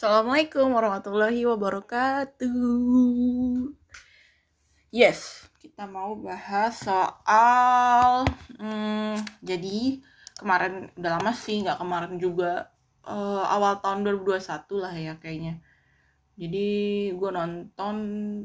[0.00, 2.48] Assalamualaikum warahmatullahi wabarakatuh.
[4.88, 8.24] Yes, kita mau bahas soal.
[8.56, 10.00] Hmm, jadi
[10.40, 12.72] kemarin udah lama sih, nggak kemarin juga
[13.04, 15.60] uh, awal tahun 2021 lah ya kayaknya.
[16.40, 16.68] Jadi
[17.12, 17.96] gue nonton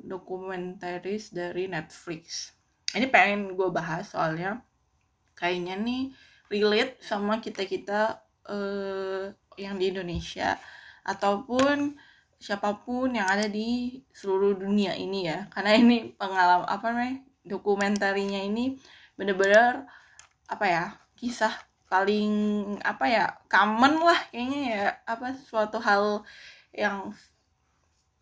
[0.04, 2.52] dokumentaris dari Netflix.
[2.92, 4.60] Ini pengen gue bahas soalnya
[5.40, 6.12] kayaknya nih
[6.52, 10.60] relate sama kita kita uh, yang di Indonesia
[11.06, 11.96] ataupun
[12.42, 15.48] siapa pun yang ada di seluruh dunia ini ya.
[15.54, 17.16] Karena ini pengalaman apa namanya
[17.46, 18.76] dokumentarinya ini
[19.16, 19.86] bener-bener
[20.50, 21.54] apa ya kisah
[21.86, 22.34] paling
[22.82, 24.86] apa ya common lah kayaknya ya.
[25.08, 26.26] Apa suatu hal
[26.76, 27.14] yang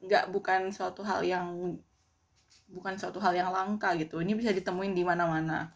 [0.03, 1.79] nggak bukan suatu hal yang
[2.69, 4.19] bukan suatu hal yang langka gitu.
[4.19, 5.73] Ini bisa ditemuin di mana-mana.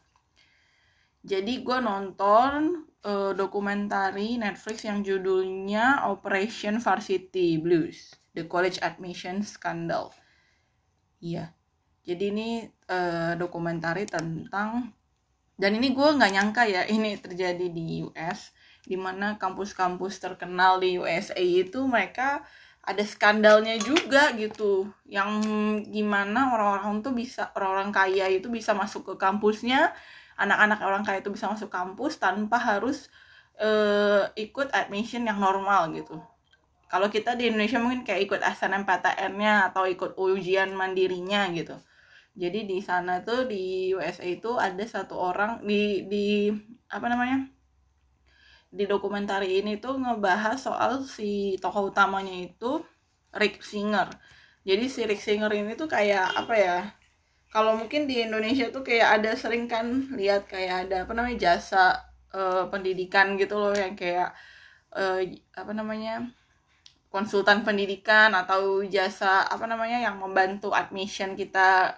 [1.28, 10.10] Jadi gue nonton uh, dokumentari Netflix yang judulnya Operation Varsity Blues, The College Admission Scandal.
[11.22, 11.54] Iya,
[12.08, 12.50] jadi ini
[12.90, 14.96] uh, dokumentari tentang
[15.58, 18.54] dan ini gue nggak nyangka ya ini terjadi di US,
[18.88, 22.46] di mana kampus-kampus terkenal di USA itu mereka
[22.88, 25.44] ada skandalnya juga gitu yang
[25.92, 29.92] gimana orang-orang tuh bisa orang-orang kaya itu bisa masuk ke kampusnya
[30.38, 33.10] anak-anak orang kaya itu bisa masuk kampus tanpa harus
[33.58, 36.22] uh, ikut admission yang normal gitu.
[36.88, 41.76] Kalau kita di Indonesia mungkin kayak ikut SNMPTN-nya atau ikut ujian mandirinya gitu.
[42.38, 46.54] Jadi di sana tuh di USA itu ada satu orang di di
[46.88, 47.50] apa namanya
[48.70, 52.86] di dokumentari ini tuh ngebahas soal si tokoh utamanya itu
[53.34, 54.14] Rick Singer.
[54.64, 56.78] Jadi si Rick Singer ini tuh kayak apa ya
[57.48, 61.96] kalau mungkin di Indonesia tuh kayak ada sering kan lihat kayak ada apa namanya jasa
[62.36, 64.36] uh, pendidikan gitu loh yang kayak
[64.92, 65.24] uh,
[65.56, 66.28] apa namanya
[67.08, 71.96] konsultan pendidikan atau jasa apa namanya yang membantu admission kita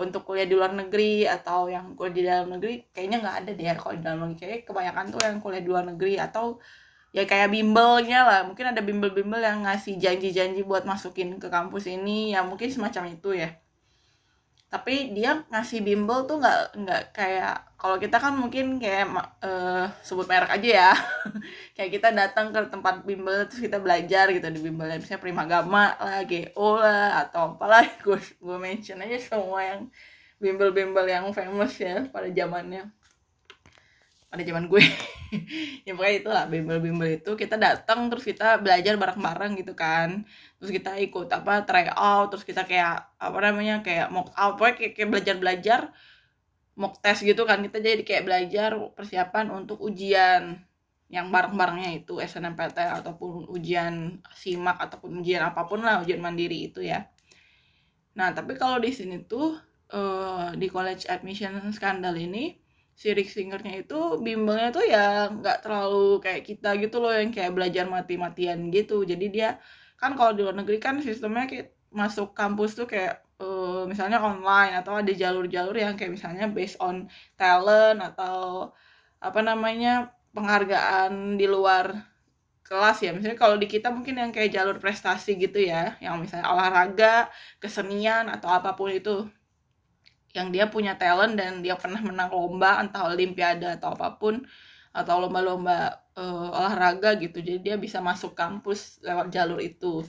[0.00, 2.88] untuk kuliah di luar negeri atau yang kuliah di dalam negeri.
[2.88, 4.38] Kayaknya nggak ada deh ya kalau di dalam negeri.
[4.40, 6.56] Kayak kebanyakan tuh yang kuliah di luar negeri atau
[7.12, 8.40] ya kayak bimbelnya lah.
[8.48, 12.32] Mungkin ada bimbel-bimbel yang ngasih janji-janji buat masukin ke kampus ini.
[12.32, 13.52] Ya mungkin semacam itu ya
[14.70, 19.10] tapi dia ngasih bimbel tuh nggak nggak kayak kalau kita kan mungkin kayak
[19.42, 20.90] uh, sebut merek aja ya.
[21.74, 26.20] Kayak kita datang ke tempat bimbel terus kita belajar gitu di bimbel misalnya Primagama lah
[26.28, 27.88] GO lah atau apalah.
[28.04, 29.88] Gue gue mention aja semua yang
[30.36, 32.92] bimbel-bimbel yang famous ya pada zamannya
[34.30, 34.82] pada zaman gue.
[35.86, 40.26] Ya pokoknya itulah bimbel-bimbel itu kita datang terus kita belajar bareng-bareng gitu kan.
[40.58, 44.74] Terus kita ikut apa try out terus kita kayak apa namanya kayak mock out pokoknya
[44.74, 45.80] kayak, kayak belajar-belajar
[46.74, 47.62] mock test gitu kan.
[47.62, 50.66] Kita jadi kayak belajar persiapan untuk ujian
[51.10, 56.82] yang bareng-barengnya itu SNMPT ataupun ujian SIMAK ataupun ujian apa pun lah ujian mandiri itu
[56.82, 57.06] ya.
[58.18, 59.58] Nah tapi kalau di sini tuh
[59.94, 62.58] uh, di college admission skandal ini
[63.00, 67.56] si Rick Singernya itu bimbelnya tuh ya nggak terlalu kayak kita gitu loh yang kayak
[67.56, 69.08] belajar mati-matian gitu.
[69.08, 69.56] Jadi dia
[69.96, 74.76] kan kalau di luar negeri kan sistemnya kayak masuk kampus tuh kayak uh, misalnya online
[74.76, 77.08] atau ada jalur-jalur yang kayak misalnya based on
[77.40, 78.68] talent atau
[79.16, 82.04] apa namanya penghargaan di luar
[82.68, 83.10] kelas ya.
[83.16, 87.32] Misalnya kalau di kita mungkin yang kayak jalur prestasi gitu ya yang misalnya olahraga
[87.64, 89.24] kesenian atau apa pun itu
[90.30, 94.42] yang dia punya talent dan dia pernah menang lomba entah olimpiade atau apa pun
[94.90, 97.42] atau lomba-lomba uh, olahraga gitu.
[97.42, 100.06] Jadi dia bisa masuk kampus lewat jalur itu.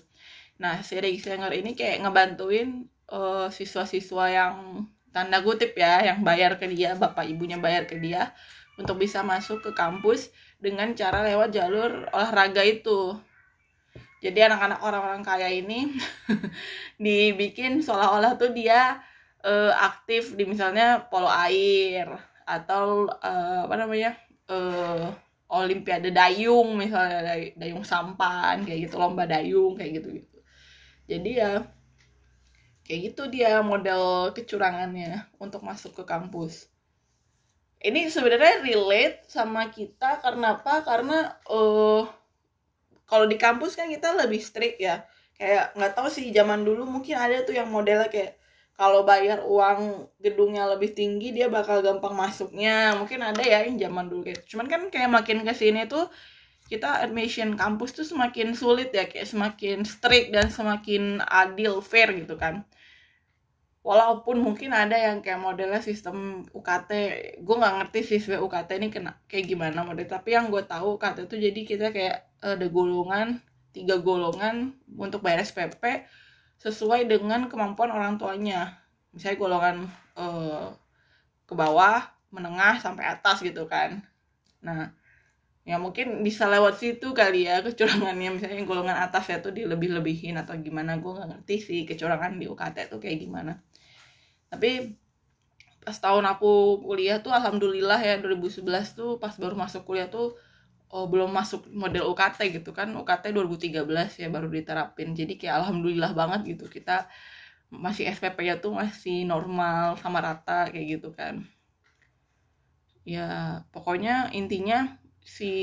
[0.61, 6.55] Nah si Rick Singer ini kayak ngebantuin uh, siswa-siswa yang tanda kutip ya yang bayar
[6.55, 8.31] ke dia bapak ibunya bayar ke dia
[8.79, 13.17] untuk bisa masuk ke kampus dengan cara lewat jalur olahraga itu.
[14.21, 15.97] Jadi anak-anak orang-orang kaya ini
[17.01, 19.01] dibikin seolah-olah tuh dia
[19.45, 22.07] uh, aktif di misalnya polo air
[22.45, 24.17] atau uh, apa namanya
[24.49, 25.11] uh,
[25.51, 30.37] olimpiade dayung misalnya day, dayung sampan kayak gitu lomba dayung kayak gitu gitu
[31.11, 31.51] jadi ya
[32.91, 36.67] kayak gitu dia model kecurangannya untuk masuk ke kampus.
[37.79, 40.83] Ini sebenarnya relate sama kita karena apa?
[40.83, 42.03] Karena uh,
[43.07, 45.07] kalau di kampus kan kita lebih strict ya.
[45.39, 48.37] Kayak nggak tahu sih zaman dulu mungkin ada tuh yang modelnya kayak
[48.75, 52.97] kalau bayar uang gedungnya lebih tinggi dia bakal gampang masuknya.
[52.97, 56.09] Mungkin ada ya yang zaman dulu kayak cuman kan kayak makin ke sini tuh
[56.71, 62.39] kita admission kampus tuh semakin sulit ya kayak semakin strict dan semakin adil fair gitu
[62.39, 62.63] kan.
[63.81, 66.91] Walaupun mungkin ada yang kayak modelnya sistem UKT
[67.41, 70.07] gue nggak ngerti siswa UKT ini kena kayak gimana model.
[70.07, 73.41] Tapi yang gue tahu UKT tuh jadi kita kayak ada golongan
[73.71, 76.07] tiga golongan untuk bayar SPP
[76.61, 78.77] sesuai dengan kemampuan orang tuanya.
[79.09, 79.77] Misalnya golongan
[80.13, 80.69] uh,
[81.49, 84.05] ke bawah menengah sampai atas gitu kan.
[84.61, 84.93] Nah
[85.61, 88.29] ya mungkin bisa lewat situ kali ya kecurangannya.
[88.37, 92.93] Misalnya golongan atas ya tuh dilebih-lebihin atau gimana gue nggak ngerti sih kecurangan di UKT
[92.93, 93.57] tuh kayak gimana.
[94.53, 94.93] Tapi
[95.81, 98.61] pas tahun aku kuliah tuh alhamdulillah ya 2011
[98.93, 100.37] tuh pas baru masuk kuliah tuh
[100.91, 102.91] oh belum masuk model UKT gitu kan.
[102.91, 105.15] UKT 2013 ya baru diterapin.
[105.15, 106.67] Jadi kayak alhamdulillah banget gitu.
[106.67, 107.07] Kita
[107.71, 111.47] masih SPP ya tuh masih normal sama rata kayak gitu kan.
[113.07, 115.53] Ya pokoknya intinya si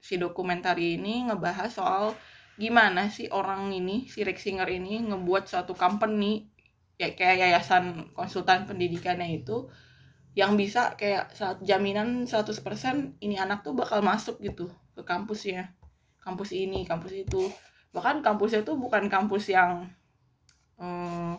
[0.00, 2.04] si dokumenter ini ngebahas soal
[2.56, 6.46] gimana sih orang ini si Rick Singer ini ngebuat suatu company
[6.94, 9.66] ya kayak yayasan konsultan pendidikannya itu
[10.34, 15.74] yang bisa kayak saat jaminan 100% ini anak tuh bakal masuk gitu ke kampusnya.
[16.18, 17.50] Kampus ini kampus itu.
[17.94, 19.86] Bahkan kampusnya tuh bukan kampus yang
[20.78, 21.38] main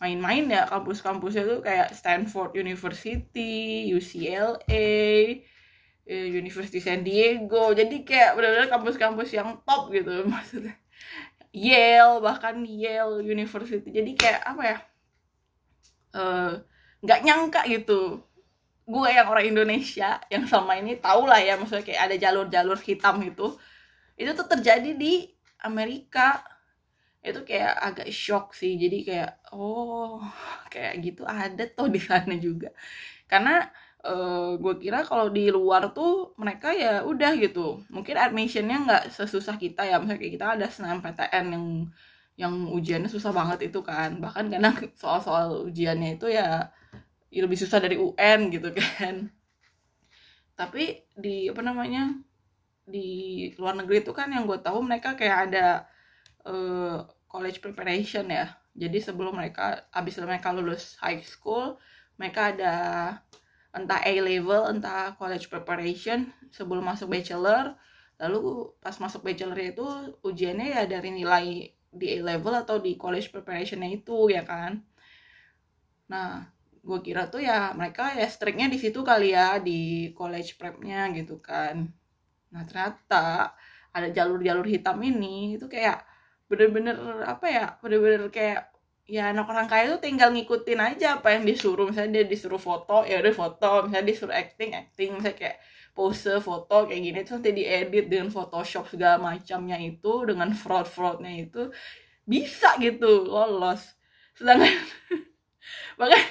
[0.00, 0.62] main-main ya.
[0.64, 4.88] Kampus-kampusnya tuh kayak Stanford University UCLA
[6.02, 7.70] Eh, University San Diego.
[7.70, 10.74] Jadi kayak benar-benar kampus-kampus yang top gitu maksudnya.
[11.54, 13.86] Yale bahkan Yale University.
[13.86, 14.78] Jadi kayak apa ya
[16.18, 16.52] eh,
[17.04, 18.22] nggak nyangka gitu.
[18.86, 23.16] Gue yang orang Indonesia yang sama ini tau lah ya maksudnya kayak ada jalur-jalur hitam
[23.22, 23.46] itu
[24.18, 25.26] itu tuh terjadi di
[25.66, 26.42] Amerika.
[27.22, 28.74] Itu kayak agak shock sih.
[28.78, 30.22] Jadi kayak oh
[30.72, 32.70] kayak gitu ada tuh di sana juga.
[33.30, 33.66] Karena
[34.06, 37.82] uh, gue kira kalau di luar tuh mereka ya udah gitu.
[37.94, 39.98] Mungkin admissionnya nggak sesusah kita ya.
[40.02, 40.66] Misalnya kayak kita ada
[41.02, 41.66] PTN yang
[42.36, 44.18] yang ujiannya susah banget itu kan.
[44.18, 46.72] Bahkan karena soal-soal ujiannya itu ya,
[47.28, 49.28] ya lebih susah dari UN gitu kan.
[50.56, 52.12] Tapi di apa namanya
[52.82, 55.66] di luar negeri itu kan yang gue tahu mereka kayak ada
[56.48, 58.52] uh, college preparation ya.
[58.72, 61.76] Jadi sebelum mereka habis mereka lulus high school
[62.16, 62.74] mereka ada
[63.72, 67.76] entah A level entah college preparation sebelum masuk bachelor.
[68.20, 69.86] Lalu pas masuk bachelor itu
[70.22, 71.46] ujiannya ya dari nilai
[71.92, 74.80] di A level atau di college preparationnya itu ya kan?
[76.08, 76.48] Nah
[76.82, 81.38] gue kira tuh ya mereka ya striknya di situ kali ya di college prepnya gitu
[81.38, 81.86] kan.
[82.50, 83.54] Nah ternyata
[83.92, 86.02] ada jalur-jalur hitam ini itu kayak
[86.48, 88.72] bener-bener apa ya bener-bener kayak
[89.06, 91.86] ya anak orang kaya tuh tinggal ngikutin aja apa yang disuruh.
[91.90, 93.70] Misalnya dia disuruh foto ya udah foto.
[93.86, 95.10] Misalnya disuruh acting acting.
[95.20, 95.56] Misalnya kayak
[95.92, 101.32] pose foto kayak gini terus nanti diedit dengan Photoshop segala macamnya itu dengan fraud fraudnya
[101.32, 101.68] itu
[102.24, 103.92] bisa gitu lolos.
[104.32, 104.72] Sedangkan
[106.00, 106.22] bahkan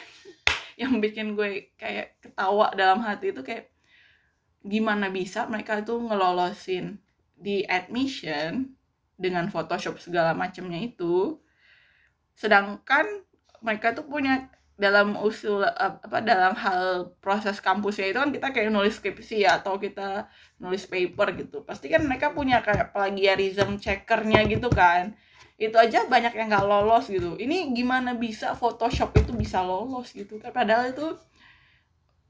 [0.81, 3.69] yang bikin gue kayak ketawa dalam hati itu kayak
[4.66, 6.98] gimana bisa mereka itu ngelolosin
[7.38, 8.74] di admission
[9.18, 11.38] dengan Photoshop segala macamnya itu?
[12.34, 13.06] Sedangkan
[13.62, 14.50] mereka tuh punya
[14.80, 19.78] dalam usul apa dalam hal proses kampusnya itu kan kita kayak nulis skripsi ya atau
[19.78, 20.26] kita
[20.58, 21.62] nulis paper gitu.
[21.62, 25.14] Pasti kan mereka punya kayak plagiarism checkernya gitu kan.
[25.62, 27.38] Itu aja banyak yang nggak lolos gitu.
[27.38, 30.50] Ini gimana bisa Photoshop itu bisa lolos gitu kan?
[30.50, 31.14] Padahal itu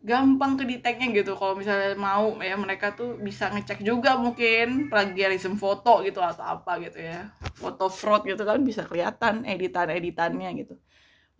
[0.03, 1.39] gampang ke deteknya gitu.
[1.39, 6.83] Kalau misalnya mau ya mereka tuh bisa ngecek juga mungkin plagiarism foto gitu atau apa
[6.83, 7.31] gitu ya.
[7.55, 10.75] Foto fraud gitu kan bisa kelihatan editan editannya gitu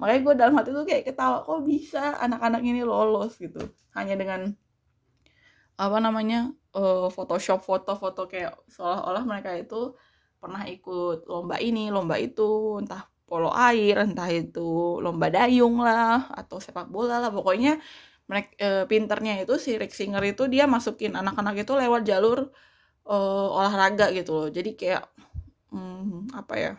[0.02, 3.38] makanya gue dalam hati tuh kayak ketawa kok bisa anak-anak ini lolos?
[3.38, 3.62] gitu.
[3.94, 4.50] Hanya dengan
[5.78, 9.94] apa namanya uh, Photoshop foto-foto kayak seolah-olah mereka itu
[10.42, 12.82] pernah ikut lomba ini lomba itu.
[12.82, 17.30] Entah polo air entah itu lomba dayung lah atau sepak bola lah.
[17.30, 17.78] Pokoknya
[18.26, 22.50] mereka e, pinternya itu si Rick Singer itu dia masukin anak-anak itu lewat jalur
[23.06, 23.16] e,
[23.58, 24.50] olahraga gitu loh.
[24.50, 25.04] Jadi kayak
[25.72, 26.74] hmm, apa ya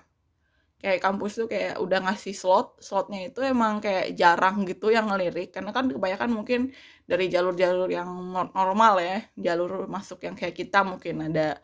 [0.82, 5.54] kayak kampus tuh kayak udah ngasih slot slotnya itu emang kayak jarang gitu yang ngelirik.
[5.54, 6.60] Karena kan kebanyakan mungkin
[7.06, 8.10] dari jalur-jalur yang
[8.50, 11.62] normal ya jalur masuk yang kayak kita mungkin ada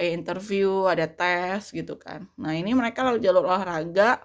[0.00, 2.24] interview ada tes gitu kan.
[2.40, 4.24] Nah ini mereka lalu jalur olahraga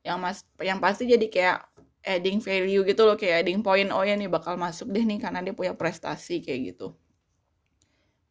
[0.00, 1.58] yang mas yang pasti jadi kayak
[2.00, 3.92] adding value gitu loh kayak adding point.
[3.92, 6.96] Oh ya nih bakal masuk deh nih karena dia punya prestasi kayak gitu.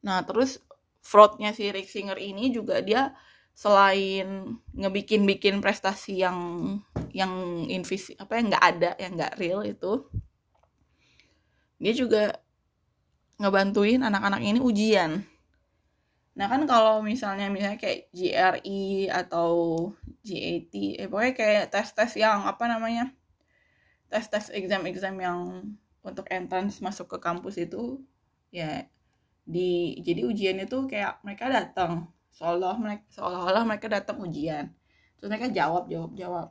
[0.05, 0.61] Nah terus
[1.05, 3.13] fraudnya si Rick Singer ini juga dia
[3.59, 6.39] selain ngebikin-bikin prestasi yang
[7.11, 10.07] yang invis apa yang nggak ada yang nggak real itu
[11.75, 12.39] dia juga
[13.39, 15.23] ngebantuin anak-anak ini ujian.
[16.39, 19.51] Nah kan kalau misalnya misalnya kayak GRE atau
[20.23, 23.11] GAT eh pokoknya kayak tes-tes yang apa namanya
[24.07, 25.39] tes-tes exam-exam yang
[25.99, 27.99] untuk entrance masuk ke kampus itu
[28.55, 28.87] ya
[29.43, 34.71] di jadi ujiannya tuh kayak mereka datang seolah mereka seolah-olah mereka datang ujian.
[35.19, 36.47] Terus mereka jawab jawab jawab.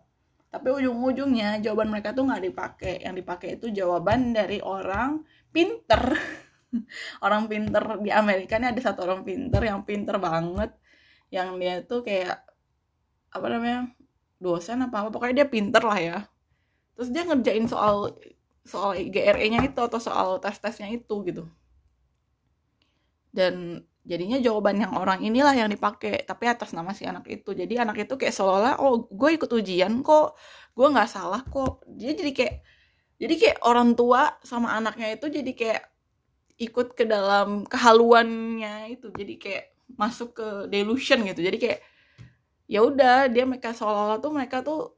[0.49, 2.95] Tapi ujung-ujungnya jawaban mereka tuh nggak dipakai.
[3.05, 6.17] Yang dipakai itu jawaban dari orang pinter.
[7.25, 7.81] Orang pinter.
[8.01, 10.73] Di Amerika ini ada satu orang pinter yang pinter banget.
[11.33, 12.45] Yang dia tuh kayak
[13.33, 13.89] apa namanya
[14.41, 15.09] dosen apa apa.
[15.13, 16.19] Pokoknya dia pinter lah ya.
[16.97, 18.17] Terus dia ngerjain soal
[18.69, 21.49] soal GRE-nya itu atau soal tes-tesnya itu gitu.
[23.33, 27.53] Dan jadinya jawaban yang orang inilah yang dipakai tapi atas nama si anak itu.
[27.53, 30.41] Jadi anak itu kayak seolah-olah oh gue ikut ujian kok
[30.73, 31.85] gue nggak salah kok.
[31.85, 32.55] Dia jadi kayak
[33.21, 35.83] jadi kayak orang tua sama anaknya itu jadi kayak
[36.57, 39.13] ikut ke dalam kehaluannya itu.
[39.13, 41.45] Jadi kayak masuk ke delusion gitu.
[41.45, 41.81] Jadi kayak
[42.65, 44.97] ya udah dia mereka seolah-olah tuh mereka tuh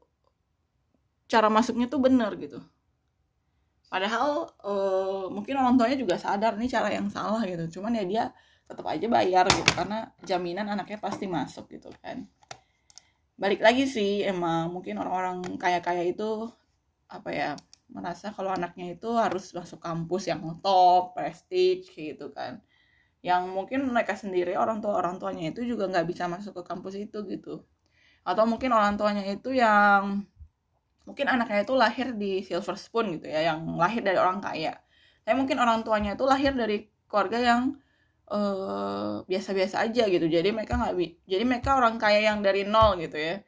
[1.26, 2.62] cara masuknya tuh bener gitu.
[3.90, 7.80] Padahal uh, mungkin orang tuanya juga sadar nih cara yang salah gitu.
[7.80, 8.24] Cuman ya dia
[8.70, 12.22] tetap aja bayar gitu karena jaminan anaknya pasti masuk gitu kan.
[13.34, 16.46] Balik lagi sih emang mungkin orang-orang kaya-kaya itu
[17.10, 17.50] apa ya
[17.90, 22.62] merasa kalau anaknya itu harus masuk kampus yang top prestige gitu kan.
[23.20, 26.94] Yang mungkin mereka sendiri orang tua orang tuanya itu juga nggak bisa masuk ke kampus
[26.94, 27.66] itu gitu.
[28.22, 30.22] Atau mungkin orang tuanya itu yang
[31.02, 34.78] mungkin anaknya itu lahir di silver spoon gitu ya yang lahir dari orang kaya.
[35.26, 37.74] Tapi mungkin orang tuanya itu lahir dari keluarga yang
[38.30, 40.26] eh, biasa-biasa aja gitu.
[40.30, 40.94] Jadi mereka nggak
[41.26, 43.42] jadi mereka orang kaya yang dari nol gitu ya.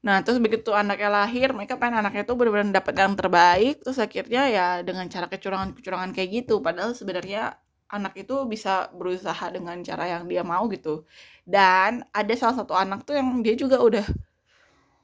[0.00, 3.74] Nah terus begitu anaknya lahir mereka pengen anaknya tuh benar-benar dapat yang terbaik.
[3.84, 6.64] Terus akhirnya ya dengan cara kecurangan-kecurangan kayak gitu.
[6.64, 11.04] Padahal sebenarnya anak itu bisa berusaha dengan cara yang dia mau gitu.
[11.44, 14.06] Dan ada salah satu anak tuh yang dia juga udah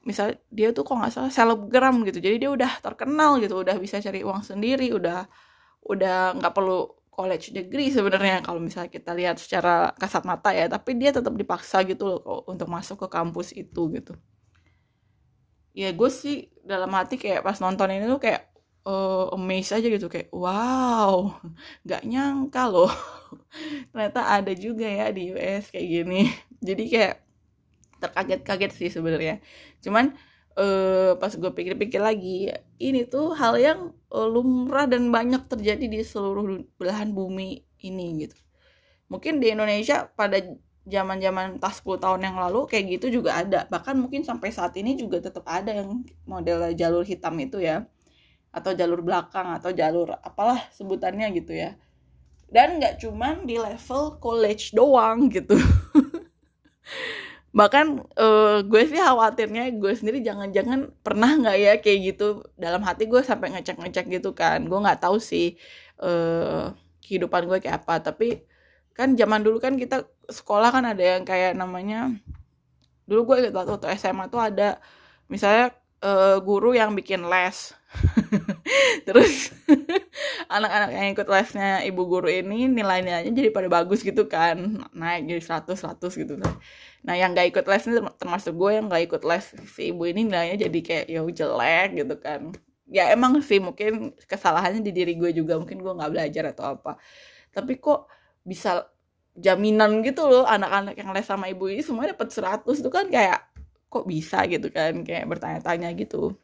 [0.07, 2.17] misal dia tuh kok nggak salah selebgram gitu.
[2.23, 5.29] Jadi dia udah terkenal gitu udah bisa cari uang sendiri udah
[5.85, 10.69] udah nggak perlu college degree sebenarnya kalau misalnya kita lihat secara kasat mata ya.
[10.69, 14.13] Tapi dia tetap dipaksa gitu loh untuk masuk ke kampus itu gitu.
[15.73, 18.53] Ya gue sih dalam hati kayak pas nonton ini tuh kayak
[18.85, 20.05] uh, amazed aja gitu.
[20.13, 21.33] Kayak wow
[21.81, 22.93] nggak nyangka loh
[23.91, 26.29] ternyata ada juga ya di US kayak gini.
[26.67, 27.15] Jadi kayak
[27.97, 29.41] terkaget-kaget sih sebenarnya.
[29.81, 30.13] Cuman
[30.57, 36.01] uh, pas gue pikir-pikir lagi ini tuh hal yang uh, lumrah dan banyak terjadi di
[36.01, 38.37] seluruh belahan bumi ini gitu.
[39.07, 40.41] Mungkin di Indonesia pada
[40.87, 43.69] zaman-zaman tas 10 tahun yang lalu kayak gitu juga ada.
[43.69, 47.87] Bahkan mungkin sampai saat ini juga tetap ada yang model jalur hitam itu ya.
[48.51, 51.77] Atau jalur belakang atau jalur apalah sebutannya gitu ya.
[52.47, 55.59] Dan nggak cuman di level college doang gitu
[57.57, 62.45] bahkan uh, gue sih khawatirnya gue sendiri jangan-jangan pernah nggak ya kayak gitu.
[62.53, 64.61] Dalam hati gue sampai ngecek-ngecek gitu kan.
[64.69, 65.57] Gue nggak tahu sih
[65.97, 66.69] uh,
[67.01, 68.13] kehidupan gue kayak apa.
[68.13, 68.45] Tapi
[68.93, 72.13] kan zaman dulu kan kita sekolah kan ada yang kayak namanya
[73.09, 74.77] dulu gue ingat waktu SMA tuh ada
[75.25, 75.73] misalnya
[76.05, 77.73] uh, guru yang bikin les.
[79.07, 79.49] Terus
[80.55, 84.85] anak-anak yang ikut lesnya ibu guru ini nilai-nilainya jadi pada bagus gitu kan.
[84.93, 86.53] Naik jadi 100 100 gitu kan
[87.05, 89.45] nah yang gak ikut les ini termasuk gue yang gak ikut les.
[89.69, 92.41] Si ibu ini nilainya jadi kayak ya jelek gitu kan.
[92.87, 96.95] Ya emang sih mungkin kesalahannya di diri gue juga mungkin gue nggak belajar atau apa.
[97.51, 98.07] Tapi kok
[98.47, 98.87] bisa
[99.37, 103.43] jaminan gitu loh anak-anak yang les sama ibu ini semua dapat 100 tuh kan kayak
[103.91, 104.43] kok bisa?
[104.47, 106.35] gitu kan kayak bertanya-tanya gitu.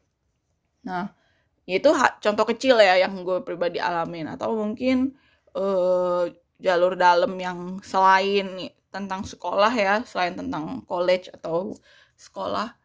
[0.83, 1.15] Nah
[1.63, 4.27] itu contoh kecil ya yang gue pribadi alamin.
[4.35, 5.15] Atau mungkin
[5.55, 6.27] uh,
[6.59, 11.73] jalur dalam yang selain tentang sekolah ya selain tentang college atau
[12.13, 12.77] sekolah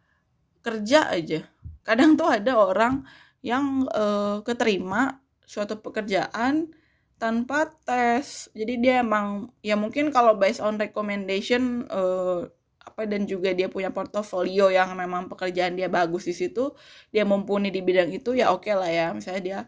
[0.65, 1.45] kerja aja.
[1.85, 3.05] Kadang tuh ada orang
[3.45, 6.73] yang uh, keterima suatu pekerjaan
[7.21, 8.49] tanpa tes.
[8.57, 12.49] Jadi dia emang ya mungkin kalau based on recommendation uh,
[12.83, 16.73] apa dan juga dia punya portofolio yang memang pekerjaan dia bagus di situ
[17.13, 19.07] dia mumpuni di bidang itu ya oke okay lah ya.
[19.13, 19.59] Misalnya dia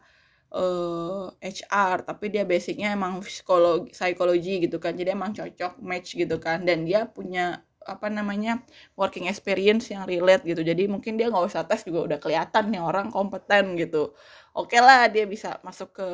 [0.54, 4.94] uh, eh, HR tapi dia basicnya emang psikologi psikologi gitu kan.
[4.98, 6.66] Jadi emang cocok match gitu kan.
[6.66, 8.60] Dan dia punya apa namanya
[8.98, 10.60] working experience yang relate gitu.
[10.60, 14.12] Jadi mungkin dia nggak usah tes juga udah kelihatan nih orang kompeten gitu.
[14.54, 16.08] Oke okay lah dia bisa masuk ke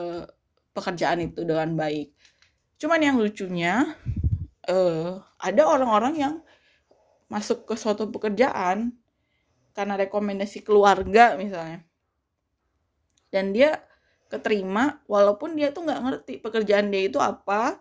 [0.76, 2.12] pekerjaan itu dengan baik.
[2.76, 3.96] Cuman yang lucunya
[4.68, 6.34] uh, ada orang-orang yang
[7.26, 8.94] masuk ke suatu pekerjaan
[9.74, 11.82] karena rekomendasi keluarga misalnya.
[13.32, 13.85] Dan dia
[14.26, 17.78] keterima walaupun dia tuh nggak ngerti pekerjaan dia itu apa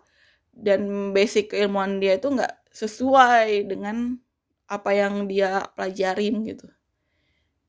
[0.56, 4.16] dan basic keilmuan dia itu nggak sesuai dengan
[4.66, 6.66] apa yang dia pelajarin gitu.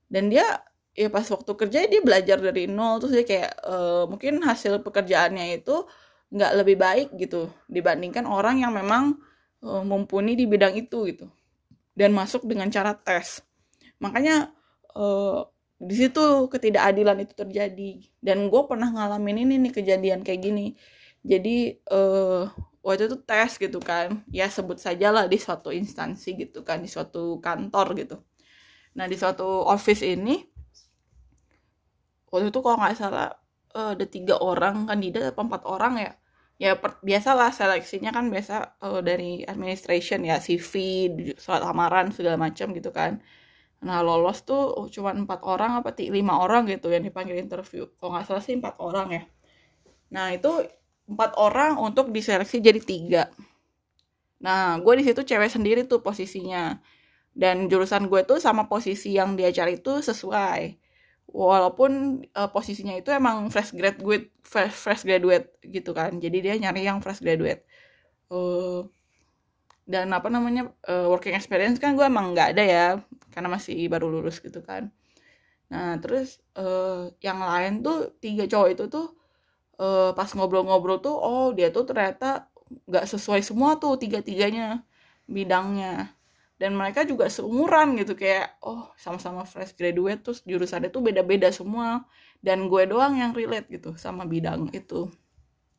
[0.08, 0.64] Dan dia
[0.98, 5.62] ya pas waktu kerja dia belajar dari nol terus dia kayak uh, mungkin hasil pekerjaannya
[5.62, 5.86] itu
[6.34, 9.16] nggak lebih baik gitu dibandingkan orang yang memang
[9.62, 11.30] uh, mumpuni di bidang itu gitu
[11.94, 13.46] dan masuk dengan cara tes.
[14.02, 14.54] Makanya
[14.98, 15.46] uh,
[15.78, 17.92] di situ ketidakadilan itu terjadi.
[18.18, 20.74] Dan gue pernah ngalamin ini nih kejadian kayak gini.
[21.22, 22.50] Jadi uh,
[22.82, 24.26] waktu itu tes gitu kan.
[24.34, 28.18] Ya sebut saja lah di suatu instansi gitu kan di suatu kantor gitu.
[28.98, 30.42] Nah di suatu office ini
[32.34, 33.30] waktu itu kalau nggak salah
[33.78, 36.12] uh, ada tiga orang kandidat atau empat orang ya.
[36.58, 40.74] Ya per, biasalah seleksinya kan biasa uh, dari administration ya CV
[41.38, 43.22] surat lamaran segala macam gitu kan
[43.86, 47.86] Nah lolos tuh oh, cuma empat orang apa lima orang gitu yang dipanggil interview.
[47.98, 49.24] Kalau nggak salah sih empat orang ya.
[50.14, 50.50] Nah itu
[51.08, 53.24] empat orang untuk diseleksi jadi tiga.
[54.42, 56.82] Nah gue di situ cewek sendiri tuh posisinya.
[57.38, 60.62] Dan jurusan gue tuh sama posisi yang dia cari itu sesuai.
[61.30, 66.18] Walaupun uh, posisinya itu emang fresh graduate, fresh, fresh graduate gitu kan.
[66.18, 67.62] Jadi dia nyari yang fresh graduate.
[68.34, 68.90] Uh,
[69.88, 72.88] dan apa namanya uh, working experience kan gue emang nggak ada ya
[73.32, 74.92] karena masih baru lulus gitu kan.
[75.72, 79.16] Nah terus uh, yang lain tuh tiga cowok itu tuh
[79.80, 84.84] uh, pas ngobrol-ngobrol tuh oh dia tuh ternyata nggak sesuai semua tuh tiga-tiganya
[85.26, 86.12] bidangnya.
[86.58, 92.04] Dan mereka juga seumuran gitu kayak oh sama-sama fresh graduate terus jurusannya tuh beda-beda semua.
[92.42, 95.08] Dan gue doang yang relate gitu sama bidang itu.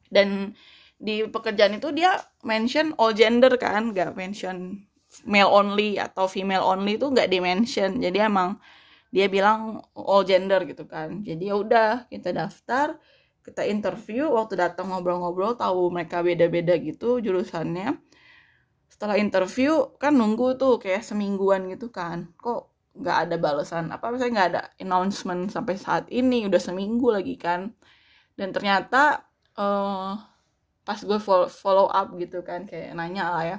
[0.09, 0.55] Dan
[0.99, 4.83] di pekerjaan itu dia mention all gender kan nggak mention
[5.25, 8.59] male only atau female only itu nggak di mention jadi emang
[9.09, 11.25] dia bilang all gender gitu kan.
[11.25, 13.01] Jadi ya udah kita daftar
[13.45, 17.97] kita interview waktu datang ngobrol-ngobrol tahu mereka beda-beda gitu jurusannya.
[18.93, 22.29] Setelah interview kan nunggu tuh kayak semingguan gitu kan.
[22.37, 27.41] Kok nggak ada balasan apa misalnya nggak ada announcement sampai saat ini udah seminggu lagi
[27.41, 27.73] kan.
[28.37, 29.25] Dan ternyata
[29.57, 30.15] uh,
[30.89, 31.21] pas gue
[31.53, 33.59] follow, up gitu kan kayak nanya lah ya.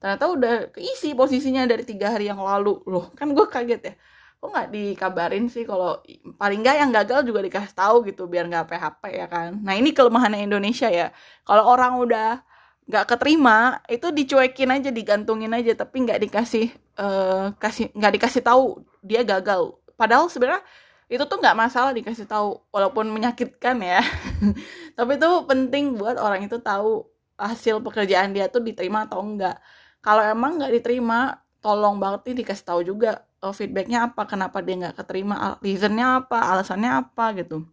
[0.00, 2.80] Ternyata udah keisi posisinya dari tiga hari yang lalu.
[2.88, 3.94] Loh kan gue kaget ya.
[4.40, 6.00] Kok nggak dikabarin sih kalau
[6.40, 9.60] paling nggak yang gagal juga dikasih tahu gitu biar nggak PHP ya kan?
[9.60, 11.12] Nah ini kelemahannya Indonesia ya.
[11.44, 12.40] Kalau orang udah
[12.88, 16.66] nggak keterima itu dicuekin aja digantungin aja tapi nggak dikasih
[16.98, 19.76] uh, kasih nggak dikasih tahu dia gagal.
[19.94, 20.64] Padahal sebenarnya
[21.12, 24.00] itu tuh nggak masalah dikasih tahu walaupun menyakitkan ya.
[24.96, 27.04] Tapi itu penting buat orang itu tahu
[27.36, 29.58] hasil pekerjaan dia tuh diterima atau enggak
[30.02, 34.74] kalau emang nggak diterima tolong banget nih dikasih tahu juga uh, feedbacknya apa kenapa dia
[34.82, 37.66] nggak keterima reasonnya apa alasannya apa gitu.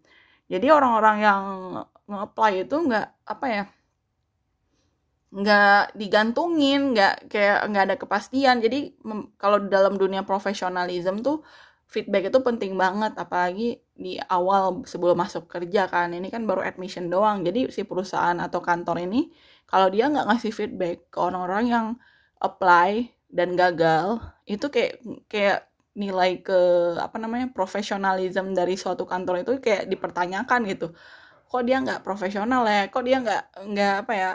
[0.50, 1.44] Jadi orang-orang yang
[2.10, 3.64] nge-apply itu nggak apa ya
[5.30, 8.62] nggak digantungin nggak kayak nggak ada kepastian.
[8.62, 8.98] Jadi
[9.42, 11.46] kalau dalam dunia profesionalism tuh
[11.90, 16.14] feedback itu penting banget apalagi di awal sebelum masuk kerja kan.
[16.14, 19.34] Ini kan baru admission doang jadi si perusahaan atau kantor ini
[19.66, 21.88] kalau dia nggak ngasih feedback ke orang-orang yang
[22.40, 24.94] apply dan gagal itu kayak
[25.30, 25.60] kayak
[25.98, 26.60] nilai ke
[27.02, 30.94] apa namanya profesionalism dari suatu kantor itu kayak dipertanyakan gitu.
[31.50, 32.88] Kok dia nggak profesional ya?
[32.94, 34.32] Kok dia nggak nggak apa ya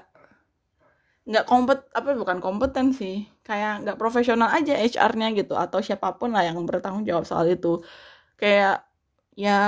[1.25, 3.25] nggak kompet apa bukan kompeten sih.
[3.45, 7.81] Kayak nggak profesional aja HR-nya gitu atau siapa pun lah yang bertanggung jawab soal itu.
[8.37, 8.85] Kayak
[9.35, 9.59] ya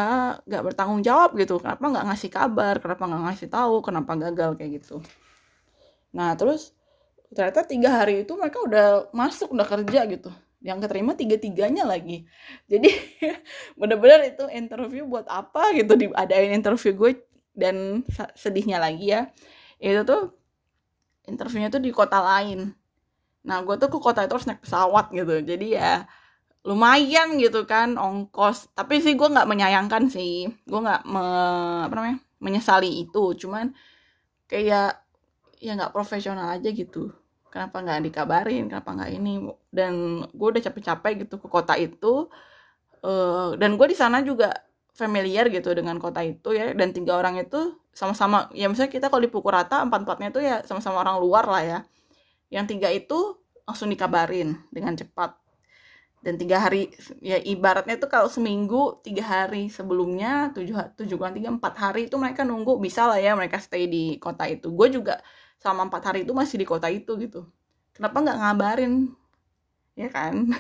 [0.45, 1.57] nggak bertanggung jawab gitu.
[1.61, 2.75] Kenapa nggak ngasih kabar?
[2.81, 3.75] Kenapa nggak ngasih tahu?
[3.85, 4.51] Kenapa gagal?
[4.61, 4.97] Kayak gitu.
[6.13, 6.77] Nah terus
[7.33, 10.31] ternyata tiga hari itu mereka udah masuk udah kerja gitu.
[10.61, 12.29] Yang keterima tiga tiganya lagi.
[12.71, 12.89] Jadi
[13.81, 15.97] bener-bener itu interview buat apa gitu.
[15.97, 17.13] Diadain interview gue
[17.57, 18.05] dan
[18.37, 19.33] sedihnya lagi ya.
[19.81, 20.23] Itu tuh
[21.27, 22.73] interviewnya tuh di kota lain.
[23.47, 25.43] Nah gue tuh ke kota itu harus naik pesawat gitu.
[25.43, 26.07] Jadi ya
[26.67, 28.75] lumayan gitu kan ongkos.
[28.75, 30.51] Tapi sih gue nggak menyayangkan sih.
[30.67, 31.25] Gue nggak me,
[31.87, 33.35] apa namanya menyesali itu.
[33.39, 33.75] Cuman
[34.51, 34.99] kayak
[35.63, 37.15] ya nggak profesional aja gitu.
[37.51, 38.67] Kenapa nggak dikabarin?
[38.71, 39.33] Kenapa nggak ini?
[39.71, 42.27] Dan gue udah capek-capek gitu ke kota itu.
[43.07, 44.51] Uh, dan gue di sana juga
[44.97, 46.75] familiar gitu dengan kota itu ya.
[46.75, 50.61] Dan tiga orang itu sama-sama ya misalnya kita kalau dipukul rata empat empatnya itu ya
[50.69, 51.79] sama-sama orang luar lah ya.
[52.53, 53.19] Yang tiga itu
[53.65, 55.33] langsung dikabarin dengan cepat.
[56.21, 56.93] Dan tiga hari
[57.25, 62.17] ya ibaratnya itu kalau seminggu tiga hari sebelumnya tujuh tujuh bulan tiga empat hari itu
[62.21, 64.69] mereka nunggu bisa lah ya mereka stay di kota itu.
[64.75, 65.23] Gue juga
[65.63, 67.49] selama empat hari itu masih di kota itu gitu.
[67.97, 68.93] Kenapa nggak ngabarin?
[69.97, 70.35] Ya kan?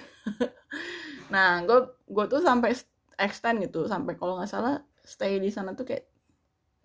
[1.27, 2.71] Nah gue gue tuh sampai
[3.19, 3.91] extend gitu.
[3.91, 6.07] Sampai kalau nggak salah stay di sana tuh kayak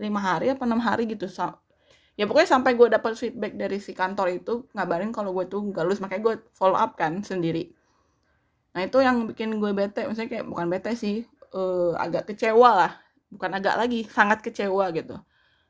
[0.01, 1.29] lima hari apa enam hari gitu.
[2.19, 5.85] Ya pokoknya sampai gue dapat feedback dari si kantor itu ngabarin kalau gue tuh gak
[5.85, 6.01] lulus.
[6.03, 7.71] Makanya gue follow up kan sendiri.
[8.73, 10.03] Nah itu yang bikin gue bete.
[10.09, 11.23] Misalnya kayak bukan bete sih
[11.55, 12.91] uh, agak kecewa lah.
[13.31, 15.15] Bukan agak lagi sangat kecewa gitu.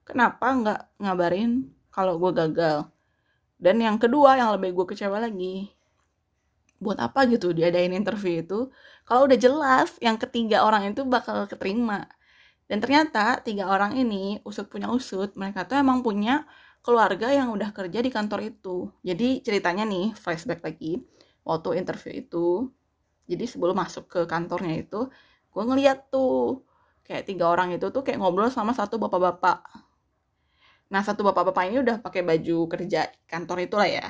[0.02, 2.90] Kenapa nggak ngabarin kalau gue gagal?
[3.62, 5.70] Dan yang kedua yang lebih gue kecewa lagi
[6.82, 8.74] buat apa gitu diadain interview itu?
[9.06, 12.10] Kalau udah jelas yang ketiga orang itu bakal keterima
[12.72, 16.48] dan ternyata tiga orang ini usut punya usut mereka tuh emang punya
[16.80, 18.88] keluarga yang udah kerja di kantor itu.
[19.04, 21.04] Jadi ceritanya nih flashback lagi
[21.44, 22.72] waktu interview itu
[23.28, 25.12] jadi sebelum masuk ke kantornya itu
[25.52, 26.64] gue ngeliat tuh
[27.04, 29.68] kayak tiga orang itu tuh kayak ngobrol sama satu bapak-bapak.
[30.96, 34.08] Nah satu bapak-bapak ini udah pakai baju kerja kantor itu lah ya.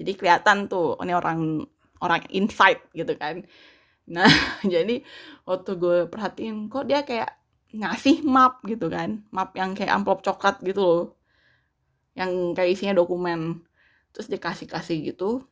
[0.00, 1.60] Jadi kelihatan tuh ini orang
[2.00, 3.44] orang insight gitu kan.
[4.08, 4.32] Nah
[4.64, 5.04] jadi
[5.44, 7.37] waktu gue perhatiin kok dia kayak
[7.72, 9.24] ngasih map gitu kan.
[9.28, 11.02] Map yang kayak amplop coklat gitu loh.
[12.16, 13.64] Yang kayak isinya dokumen.
[14.12, 15.44] Terus dikasih kasih gitu.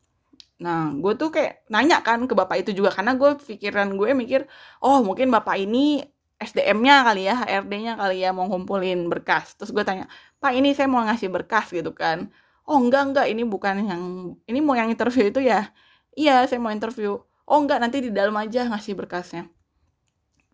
[0.56, 2.90] Nah gue tuh kayak nanya kan ke bapak itu juga.
[2.92, 4.48] Karena gue pikiran gue mikir
[4.80, 6.04] oh mungkin bapak ini
[6.36, 9.56] SDM-nya kali ya HRD-nya kali ya mau ngumpulin berkas.
[9.60, 10.08] Terus gue tanya
[10.40, 12.32] pak ini saya mau ngasih berkas gitu kan.
[12.66, 13.26] Oh enggak enggak.
[13.32, 14.02] Ini bukan yang
[14.48, 15.68] ini mau yang interview itu ya?
[16.16, 17.20] Iya saya mau interview.
[17.44, 17.78] Oh enggak.
[17.80, 19.55] Nanti di dalam aja ngasih berkasnya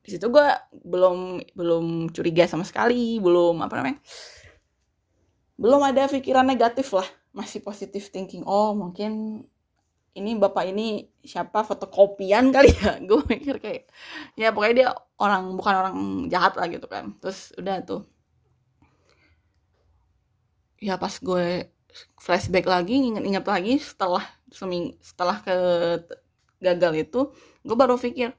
[0.02, 0.48] di situ gue
[0.82, 3.98] belum belum curiga sama sekali belum apa namanya
[5.62, 8.44] belum ada pikiran negatif lah masih positif thinking.
[8.44, 9.42] Oh mungkin
[10.12, 13.00] ini bapak ini siapa fotokopian kali ya?
[13.08, 13.88] Gue mikir kayak
[14.36, 15.96] ya pokoknya dia orang bukan orang
[16.28, 17.16] jahat lah gitu kan.
[17.18, 18.02] Terus udah tuh.
[20.82, 21.72] Ya pas gue
[22.20, 25.56] flashback lagi inget-inget lagi setelah seming setelah ke
[26.58, 27.20] gagal itu
[27.62, 28.34] gue baru pikir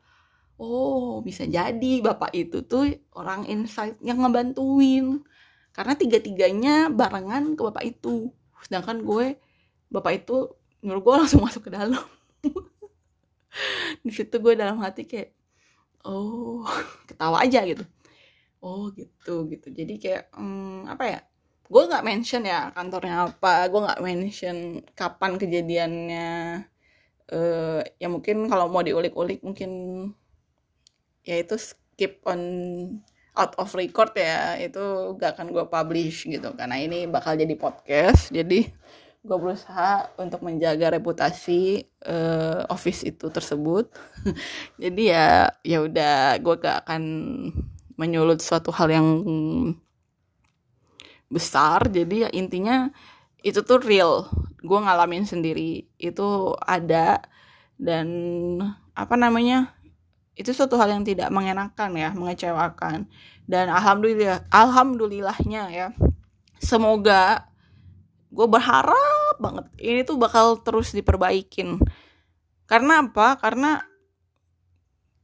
[0.58, 5.26] oh bisa jadi bapak itu tuh orang insight yang ngebantuin.
[5.74, 8.30] Karena tiga-tiganya barengan ke bapak itu.
[8.62, 9.42] Sedangkan gue
[9.90, 10.54] bapak itu
[10.86, 12.06] nyuruh gue langsung masuk ke dalam.
[14.06, 15.34] Di situ gue dalam hati kayak
[16.06, 16.66] oh
[17.10, 17.84] ketawa aja gitu.
[18.62, 19.68] Oh gitu gitu.
[19.74, 21.20] Jadi kayak hmm, apa ya?
[21.68, 23.66] Gue nggak mention ya kantornya apa.
[23.72, 24.58] Gue nggak mention
[24.94, 26.30] kapan kejadiannya.
[27.34, 29.72] Uh, ya mungkin kalau mau diulik-ulik mungkin
[31.24, 32.42] ya itu skip on
[33.34, 36.54] out of record ya itu gak akan gue publish gitu.
[36.54, 38.70] Karena ini bakal jadi podcast jadi
[39.24, 43.88] gue berusaha untuk menjaga reputasi uh, office itu tersebut.
[44.84, 47.04] Jadi ya ya udah gue gak akan
[47.96, 49.08] menyulut suatu hal yang
[51.32, 51.88] besar.
[51.88, 52.92] Jadi ya intinya
[53.48, 54.28] itu tuh real.
[54.60, 55.88] Gue ngalamin sendiri.
[55.96, 57.24] Itu ada
[57.80, 58.08] dan
[58.92, 59.72] apa namanya
[60.34, 63.06] itu suatu hal yang tidak mengenakan ya mengecewakan.
[63.44, 65.88] Dan alhamdulillah alhamdulillahnya ya
[66.64, 67.52] semoga
[68.34, 71.78] gue berharap banget ini tuh bakal terus diperbaikin.
[72.66, 73.38] Karena apa?
[73.38, 73.84] Karena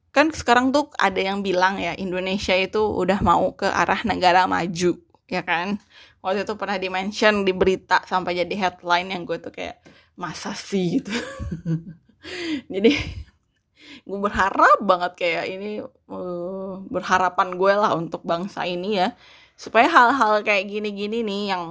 [0.09, 4.99] kan sekarang tuh ada yang bilang ya Indonesia itu udah mau ke arah negara maju
[5.29, 5.77] ya kan?
[6.19, 9.79] Waktu itu pernah dimention di berita sampai jadi headline yang gue tuh kayak
[10.19, 10.99] masa sih?
[10.99, 11.13] gitu.
[12.73, 12.91] Jadi
[14.03, 15.69] gue berharap banget kayak ini
[16.11, 19.15] uh, berharapan gue lah untuk bangsa ini ya.
[19.59, 21.65] Supaya hal-hal kayak gini-gini nih yang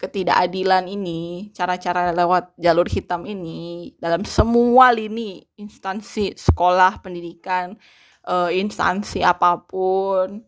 [0.00, 7.78] ketidakadilan ini cara-cara lewat jalur hitam ini dalam semua lini instansi sekolah pendidikan
[8.26, 10.42] uh, instansi apa pun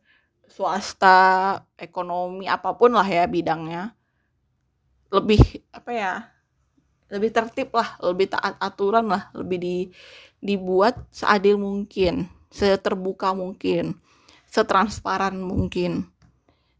[0.50, 3.94] swasta, ekonomi apa pun lah ya bidangnya
[5.14, 5.38] lebih
[5.70, 6.34] apa ya
[7.12, 9.76] lebih tertib lah, lebih taat aturan lah, lebih di
[10.44, 13.96] dibuat seadil mungkin, seterbuka mungkin,
[14.52, 16.04] setransparan mungkin.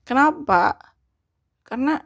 [0.04, 0.76] Kenapa?
[1.64, 1.96] Karena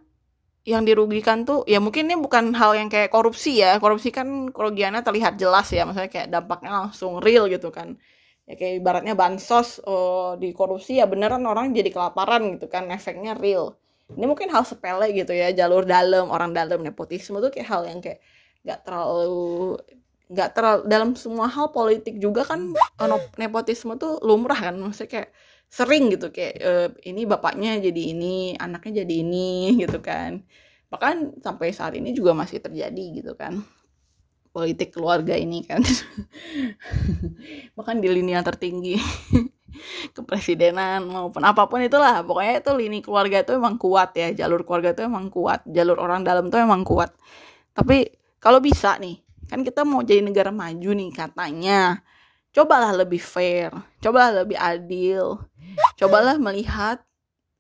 [0.68, 5.00] yang dirugikan tuh ya mungkin ini bukan hal yang kayak korupsi ya korupsi kan kerugiannya
[5.00, 7.96] terlihat jelas ya maksudnya kayak dampaknya langsung real gitu kan
[8.44, 13.32] ya kayak ibaratnya bansos uh, di korupsi ya beneran orang jadi kelaparan gitu kan efeknya
[13.32, 13.80] real
[14.12, 18.04] ini mungkin hal sepele gitu ya jalur dalam orang dalam nepotisme tuh kayak hal yang
[18.04, 18.20] kayak
[18.60, 19.80] nggak terlalu
[20.28, 22.72] nggak terlalu dalam semua hal politik juga kan
[23.40, 25.30] nepotisme tuh lumrah kan maksudnya kayak
[25.68, 26.72] sering gitu kayak e,
[27.08, 29.48] ini bapaknya jadi ini anaknya jadi ini
[29.82, 30.44] gitu kan.
[30.88, 33.60] Bahkan sampai saat ini juga masih terjadi gitu kan
[34.52, 35.84] politik keluarga ini kan.
[37.76, 38.98] Bahkan di lini yang tertinggi
[40.16, 44.96] kepresidenan maupun apa pun itulah pokoknya itu lini keluarga itu emang kuat ya jalur keluarga
[44.96, 47.14] itu emang kuat jalur orang dalam itu emang kuat.
[47.76, 48.10] Tapi
[48.42, 52.04] kalau bisa nih kan kita mau jadi negara maju nih katanya.
[52.48, 55.36] Cobalah lebih fair cobalah lebih adil
[56.00, 57.04] cobalah melihat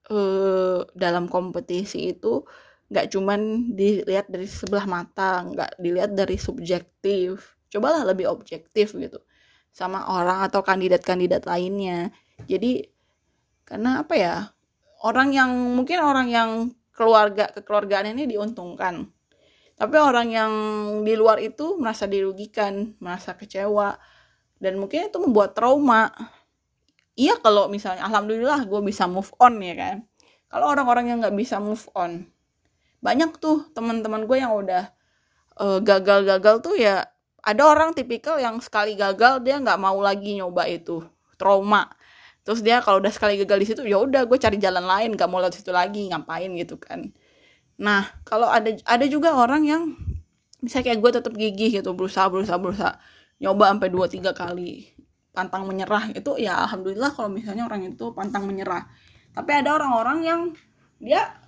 [0.08, 2.42] uh, dalam kompetisi itu
[2.88, 7.56] nggak cuman dilihat dari sebelah mata nggak dilihat dari subjektif.
[7.68, 9.20] Cobalah lebih objektif gitu
[9.76, 12.08] sama orang atau kandidat-kandidat lainnya.
[12.48, 12.80] Jadi
[13.68, 14.34] karena apa ya
[15.04, 16.50] orang yang mungkin orang yang
[16.96, 19.12] keluarga kekeluargaan ini diuntungkan
[19.78, 20.52] tapi orang yang
[21.06, 23.94] di luar itu merasa dirugikan merasa kecewa
[24.58, 26.10] dan mungkin itu membuat trauma.
[27.14, 29.96] Iya kalau misalnya alhamdulillah gue bisa move on ya kan?
[30.50, 32.26] Kalau orang-orang yang nggak bisa move on
[32.98, 34.90] banyak tuh teman-teman gue yang udah
[35.58, 37.06] gagal gagal-gagal tuh ya
[37.46, 41.06] ada orang tipikal yang sekali gagal dia nggak mau lagi nyoba itu
[41.38, 41.86] trauma.
[42.42, 45.28] Terus dia kalau udah sekali gagal di situ ya udah gue cari jalan lain gak
[45.28, 47.12] mau lewat situ lagi ngapain gitu kan
[47.78, 49.82] nah kalau ada ada juga orang yang
[50.58, 52.98] bisa kayak gue tetap gigih gitu berusaha berusaha berusaha.
[53.38, 54.90] Nyoba sampai dua tiga kali.
[55.30, 58.90] Pantang menyerah itu ya alhamdulillah kalau misalnya orang itu pantang menyerah.
[59.30, 60.40] Tapi ada orang-orang yang
[60.98, 61.38] dia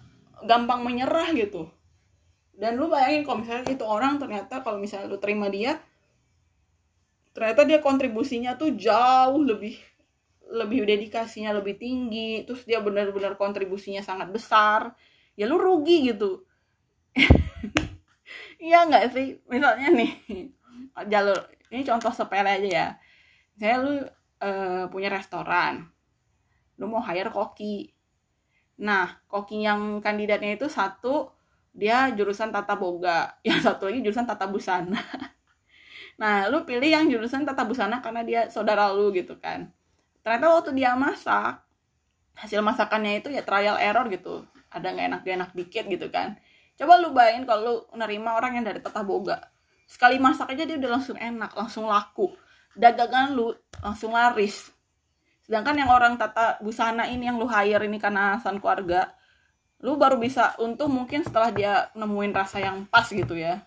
[0.47, 1.66] gampang menyerah gitu.
[2.55, 5.83] Dan lu bayangin kalau misalnya itu orang ternyata kalau misalnya lu terima dia
[7.31, 9.79] ternyata dia kontribusinya tuh jauh lebih
[10.51, 14.99] lebih dedikasinya lebih tinggi terus dia benar-benar kontribusinya sangat besar
[15.38, 16.43] ya lu rugi gitu.
[18.61, 19.40] Iya nggak sih?
[19.49, 20.12] Misalnya nih
[21.09, 21.38] jalur
[21.73, 22.88] ini contoh sepele aja ya.
[23.57, 24.05] Saya lu
[24.45, 25.88] uh, punya restoran
[26.81, 27.93] lu mau hire koki.
[28.81, 31.33] Nah koki yang kandidatnya itu satu
[31.73, 33.33] dia jurusan tata boga.
[33.49, 35.01] Yang satu lagi jurusan tata busana.
[36.21, 39.73] Nah lu pilih yang jurusan tata busana karena dia saudara lu gitu kan.
[40.21, 41.64] Ternyata waktu dia masak
[42.37, 46.38] hasil masakannya itu ya trial error gitu ada nggak enak gak enak dikit gitu kan.
[46.78, 49.50] Coba lu bayangin kalau lu nerima orang yang dari tata boga.
[49.90, 52.33] Sekali masak aja dia udah langsung enak langsung laku.
[52.78, 53.52] Dagangan lu
[53.83, 54.70] langsung laris.
[55.42, 59.11] Sedangkan yang orang tata busana ini yang lu hire ini karena alasan keluarga
[59.80, 63.64] lu baru bisa untung mungkin setelah dia nemuin rasa yang pas gitu ya.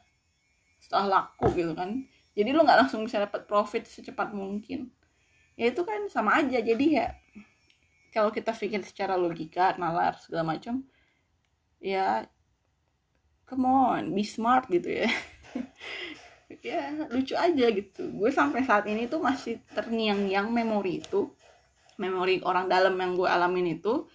[0.80, 2.06] Setelah laku gitu kan.
[2.34, 4.90] Jadi lu nggak langsung bisa dapat profit secepat mungkin.
[5.54, 6.62] Ya itu kan sama aja.
[6.62, 7.14] Jadi ya
[8.14, 10.86] kalau kita pikir secara logika nalar segala macam
[11.84, 12.24] ya
[13.44, 15.12] come on be smart gitu ya.
[16.62, 18.14] Ya lucu aja gitu.
[18.14, 21.34] Gue sampai saat ini tuh masih terngiang-ngiang memori itu
[21.98, 24.06] memori orang dalam yang gue alamin itu.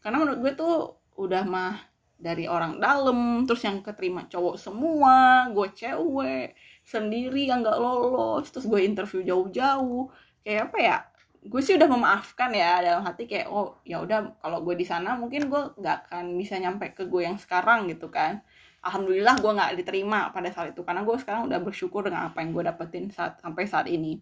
[0.00, 0.74] Karena menurut gue tuh
[1.20, 1.76] udah mah
[2.16, 8.64] dari orang dalam terus yang keterima cowok semua gue cewek sendiri yang gak lolos terus
[8.64, 10.08] gue interview jauh-jauh.
[10.40, 10.96] Kayak apa ya
[11.40, 15.16] gue sih udah memaafkan ya dalam hati kayak oh ya udah kalau gue di sana
[15.16, 18.44] mungkin gue nggak akan bisa nyampe ke gue yang sekarang gitu kan.
[18.84, 22.52] Alhamdulillah gue nggak diterima pada saat itu karena gue sekarang udah bersyukur dengan apa yang
[22.52, 24.20] gue dapetin saat sampai saat ini.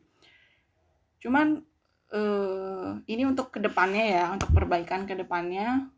[1.18, 1.58] Cuman
[2.14, 5.90] uh, ini untuk ke depannya ya untuk perbaikan ke depannya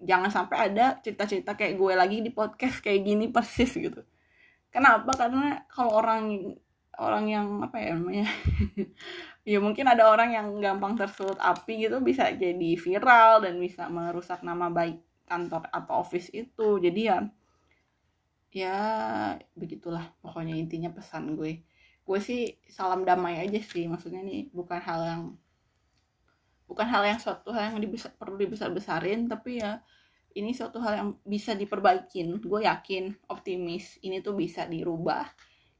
[0.00, 4.06] jangan sampai ada cerita-cerita kayak gue lagi di podcast kayak gini persis gitu.
[4.70, 5.10] Kenapa?
[5.18, 6.54] Karena kalau orang
[7.00, 8.28] orang yang apa ya namanya
[9.50, 14.46] ya mungkin ada orang yang gampang tersulut api gitu bisa jadi viral dan bisa merusak
[14.46, 16.78] nama baik kantor atau office itu.
[16.78, 17.18] Jadi ya
[18.50, 18.78] ya
[19.58, 21.66] begitulah pokoknya intinya pesan gue.
[22.06, 25.22] Gue sih salam damai aja sih maksudnya nih bukan hal yang
[26.70, 29.82] bukan hal yang suatu hal yang dibesar, perlu dibesar besarin tapi ya
[30.38, 32.38] ini suatu hal yang bisa diperbaikin.
[32.38, 35.26] Gue yakin optimis ini tuh bisa dirubah.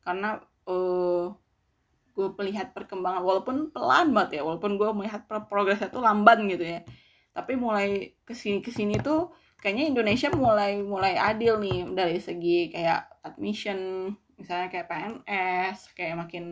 [0.02, 1.30] Karena uh,
[2.20, 6.84] gue melihat perkembangan walaupun pelan banget ya walaupun gue melihat progresnya tuh lamban gitu ya.
[7.32, 9.32] Tapi mulai ke sini ke sini tuh
[9.64, 16.44] kayaknya Indonesia mulai mulai adil nih dari segi kayak admission misalnya kayak PNS kayak makin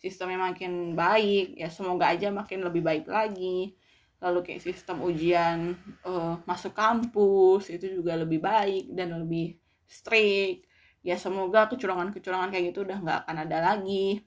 [0.00, 3.76] sistemnya makin baik ya semoga aja makin lebih baik lagi.
[4.22, 5.74] Lalu kayak sistem ujian
[6.06, 10.64] uh, masuk kampus itu juga lebih baik dan lebih strict.
[11.02, 14.22] Ya semoga kecurangan-kecurangan kayak gitu udah nggak akan ada lagi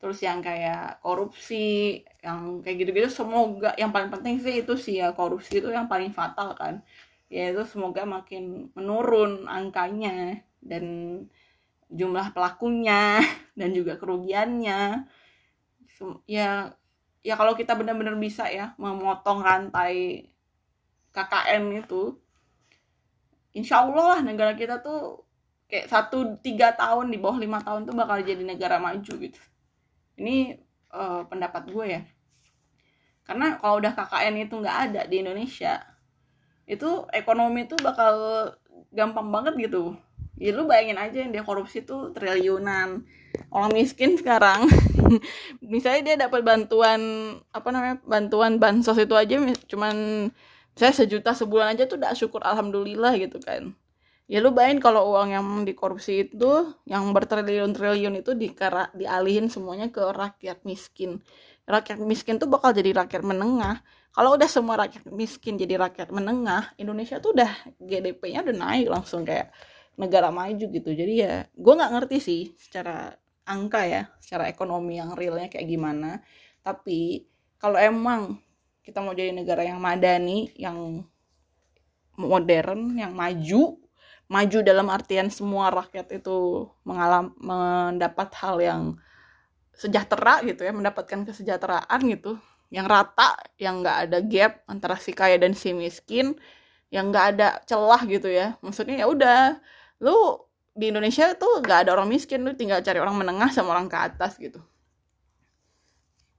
[0.00, 5.12] terus yang kayak korupsi yang kayak gitu-gitu semoga yang paling penting sih itu sih ya
[5.12, 6.80] korupsi itu yang paling fatal kan.
[7.28, 10.84] Ya itu semoga makin menurun angkanya dan
[11.92, 13.20] jumlah pelakunya
[13.58, 15.04] dan juga kerugiannya.
[16.24, 16.72] Ya
[17.20, 20.24] ya kalau kita benar-benar bisa ya memotong rantai
[21.12, 22.16] KKN itu
[23.52, 25.28] insya Allah lah negara kita tuh
[25.68, 29.40] kayak satu tiga tahun di bawah lima tahun tuh bakal jadi negara maju gitu
[30.20, 30.60] ini
[30.92, 32.02] uh, pendapat gue ya.
[33.24, 35.80] Karena kalau udah KKN itu nggak ada di Indonesia
[36.70, 38.14] itu ekonomi tuh bakal
[38.94, 39.96] gampang banget gitu.
[40.38, 43.02] Ya lu bayangin aja yang dia korupsi tuh triliunan.
[43.50, 44.70] Orang miskin sekarang.
[45.72, 47.00] Misalnya dia dapat bantuan
[47.50, 50.28] apa namanya bantuan bansos itu aja cuman
[50.78, 53.74] saya sejuta sebulan aja tuh udah syukur alhamdulillah gitu kan
[54.30, 59.98] ya lu bayangin kalau uang yang dikorupsi itu yang bertriliun-triliun itu dikara, dialihin semuanya ke
[59.98, 61.18] rakyat miskin.
[61.66, 63.82] Rakyat miskin tuh bakal jadi rakyat menengah.
[64.14, 67.50] Kalau udah semua rakyat miskin jadi rakyat menengah Indonesia tuh udah
[67.82, 69.50] GDP-nya udah naik langsung kayak
[69.98, 70.90] negara maju gitu.
[70.94, 73.10] Jadi ya gue nggak ngerti sih secara
[73.50, 76.22] angka ya secara ekonomi yang realnya kayak gimana.
[76.62, 77.26] Tapi
[77.58, 78.38] kalau emang
[78.86, 81.02] kita mau jadi negara yang madani yang
[82.14, 83.89] modern yang maju
[84.30, 88.82] maju dalam artian semua rakyat itu mengalam mendapat hal yang
[89.74, 92.38] sejahtera gitu ya mendapatkan kesejahteraan gitu.
[92.70, 96.38] Yang rata yang nggak ada gap antara si kaya dan si miskin
[96.94, 98.54] yang nggak ada celah gitu ya.
[98.62, 99.58] Maksudnya ya udah
[99.98, 100.46] lu
[100.78, 103.98] di Indonesia tuh nggak ada orang miskin lu tinggal cari orang menengah sama orang ke
[103.98, 104.62] atas gitu.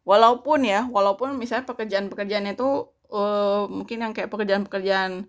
[0.08, 5.28] Walaupun ya walaupun misalnya pekerjaan-pekerjaan itu uh, mungkin yang kayak pekerjaan-pekerjaan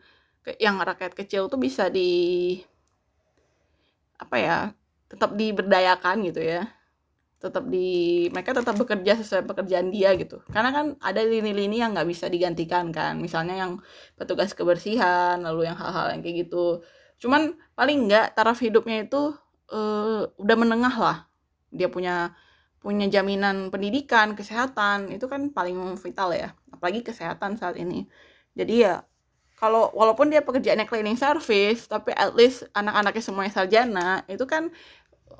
[0.58, 2.58] yang rakyat kecil tuh bisa di
[4.18, 4.58] apa ya
[5.10, 6.66] tetap diberdayakan gitu ya.
[7.42, 10.40] Tetap di mereka tetap bekerja sesuai pekerjaan dia gitu.
[10.50, 13.18] Karena kan ada lini-lini yang nggak bisa digantikan kan.
[13.18, 13.72] Misalnya yang
[14.14, 16.80] petugas kebersihan lalu yang hal-hal yang kayak gitu.
[17.18, 19.34] Cuman paling nggak taraf hidupnya itu
[19.74, 21.18] uh, udah menengah lah.
[21.74, 22.32] Dia punya
[22.78, 25.10] punya jaminan pendidikan kesehatan.
[25.10, 26.54] Itu kan paling vital ya.
[26.70, 28.06] Apalagi kesehatan saat ini.
[28.54, 29.02] Jadi ya
[29.62, 34.74] kalau walaupun dia pekerjaannya cleaning service tapi at least anak-anaknya semuanya sarjana itu kan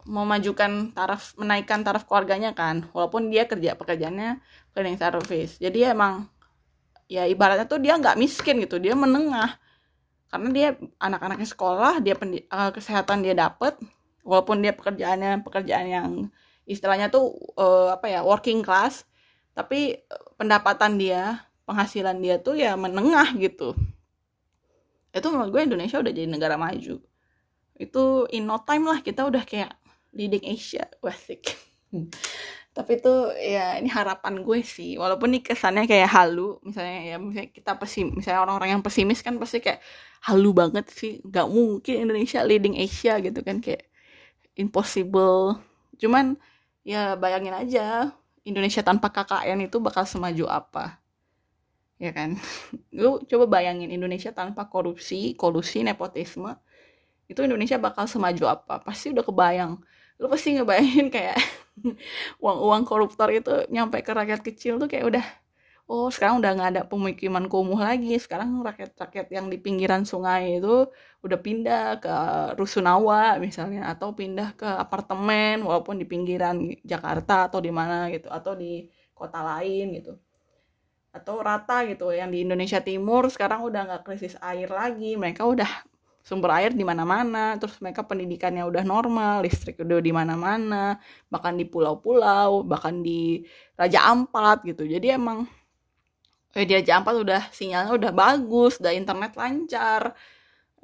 [0.06, 2.86] memajukan taraf menaikkan taraf keluarganya kan.
[2.94, 4.38] Walaupun dia kerja pekerjaannya
[4.70, 5.58] cleaning service.
[5.58, 6.30] Jadi emang
[7.10, 9.58] ya ibaratnya tuh dia nggak miskin gitu dia menengah.
[10.30, 10.68] Karena dia
[11.02, 13.74] anak-anaknya sekolah dia pendi, uh, kesehatan dia dapet.
[14.22, 16.10] Walaupun dia pekerjaannya pekerjaan yang
[16.62, 19.02] istilahnya tuh uh, apa ya working class
[19.52, 19.98] tapi
[20.38, 23.74] pendapatan dia penghasilan dia tuh ya menengah gitu
[25.12, 27.00] itu menurut gue Indonesia udah jadi negara maju.
[27.76, 29.76] Itu in no time lah kita udah kayak
[30.16, 30.88] leading Asia.
[31.04, 31.52] Wasik
[32.72, 34.96] tapi itu ya ini harapan gue sih.
[34.96, 39.36] Walaupun nih kesannya kayak halu misalnya ya misalnya kita pesim misalnya orang-orang yang pesimis kan
[39.36, 39.84] pasti kayak
[40.24, 41.20] halu banget sih.
[41.20, 43.84] Nggak mungkin Indonesia leading Asia gitu kan kayak
[44.56, 45.60] impossible.
[46.00, 46.40] Cuman
[46.80, 48.16] ya bayangin aja
[48.48, 50.98] Indonesia tanpa KKN itu bakal semaju apa
[52.02, 52.34] ya kan?
[52.98, 56.58] Lu coba bayangin Indonesia tanpa korupsi kolusi nepotisme
[57.30, 58.74] itu Indonesia bakal semaju apa?
[58.84, 59.72] Pasti udah kebayang.
[60.20, 61.38] Lu pasti ngebayangin kayak
[62.44, 65.24] uang-uang koruptor itu nyampe ke rakyat kecil tuh kayak udah
[65.90, 68.18] oh sekarang udah nggak ada pemukiman kumuh lagi.
[68.20, 70.90] Sekarang rakyat-rakyat yang di pinggiran sungai itu
[71.24, 72.14] udah pindah ke
[72.58, 78.52] rusunawa misalnya atau pindah ke apartemen walaupun di pinggiran Jakarta atau di mana gitu atau
[78.58, 80.12] di kota lain gitu
[81.12, 85.68] atau rata gitu yang di Indonesia Timur sekarang udah nggak krisis air lagi mereka udah
[86.22, 91.66] sumber air di mana-mana, terus mereka pendidikannya udah normal, listrik udah di mana-mana, bahkan di
[91.66, 93.42] pulau-pulau, bahkan di
[93.74, 94.86] Raja Ampat gitu.
[94.86, 95.50] Jadi emang
[96.54, 100.14] eh, di Raja Ampat udah sinyalnya udah bagus, udah internet lancar,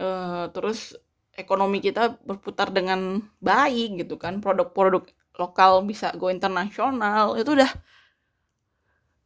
[0.02, 0.98] uh, terus
[1.38, 5.06] ekonomi kita berputar dengan baik gitu kan, produk-produk
[5.38, 7.70] lokal bisa go internasional, itu udah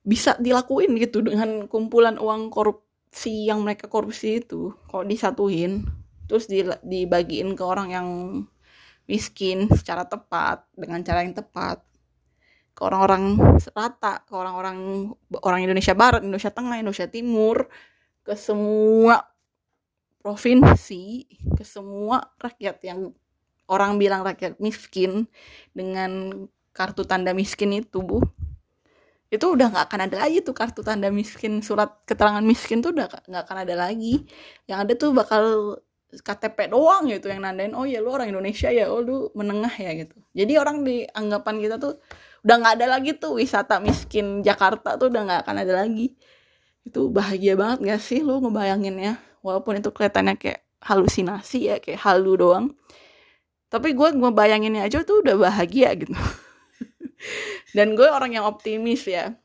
[0.03, 4.75] bisa dilakuin gitu dengan kumpulan uang korupsi yang mereka korupsi itu.
[4.91, 5.87] Kalau disatuin
[6.27, 6.51] terus
[6.83, 8.09] dibagiin ke orang yang
[9.07, 11.83] miskin secara tepat dengan cara yang tepat.
[12.73, 13.37] Ke orang-orang
[13.77, 15.12] rata ke orang-orang
[15.45, 17.71] orang Indonesia Barat Indonesia Tengah Indonesia Timur.
[18.23, 19.33] Ke semua
[20.23, 21.27] provinsi
[21.59, 23.11] ke semua rakyat yang
[23.67, 25.27] orang bilang rakyat miskin
[25.75, 28.23] dengan kartu tanda miskin itu bu
[29.33, 33.09] itu udah nggak akan ada lagi tuh kartu tanda miskin surat keterangan miskin tuh udah
[33.09, 34.29] nggak akan ada lagi.
[34.68, 35.45] Yang ada tuh bakal
[36.12, 39.97] KTP doang gitu yang nandain oh ya lu orang Indonesia ya oh lu menengah ya
[40.05, 40.21] gitu.
[40.37, 41.97] Jadi orang di anggapan kita tuh
[42.45, 46.12] udah nggak ada lagi tuh wisata miskin Jakarta tuh udah nggak akan ada lagi.
[46.85, 49.16] Itu bahagia banget gak sih lu ngebayanginnya?
[49.40, 52.77] Walaupun itu kelihatannya kayak halusinasi ya kayak halu doang.
[53.73, 56.12] Tapi gue ngebayanginnya aja tuh udah bahagia gitu
[57.77, 59.37] dan gue orang yang optimis ya.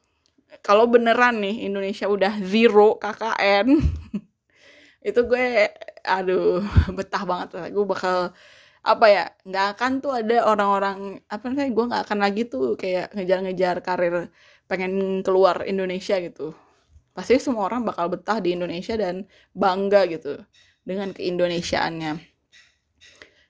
[0.63, 3.67] Kalau beneran nih Indonesia udah zero KKN
[5.09, 5.47] itu gue
[6.03, 6.63] aduh
[6.97, 7.67] betah banget lah.
[7.71, 8.31] Gue bakal
[8.87, 13.11] apa ya nggak akan tuh ada orang-orang apa namanya gue nggak akan lagi tuh kayak
[13.15, 14.31] ngejar-ngejar karir
[14.69, 16.55] pengen keluar Indonesia gitu.
[17.11, 20.39] Pasti semua orang bakal betah di Indonesia dan bangga gitu
[20.87, 22.36] dengan keindonesiaannya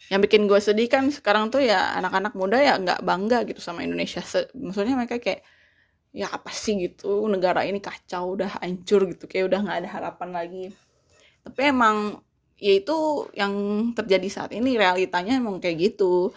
[0.07, 3.83] yang bikin gue sedih kan sekarang tuh ya anak-anak muda ya nggak bangga gitu sama
[3.83, 4.23] Indonesia.
[4.55, 5.43] Maksudnya mereka kayak
[6.15, 10.29] ya apa sih gitu negara ini kacau udah hancur gitu kayak udah nggak ada harapan
[10.31, 10.65] lagi.
[11.43, 12.23] Tapi emang
[12.57, 13.53] ya itu yang
[13.93, 16.31] terjadi saat ini realitanya emang kayak gitu.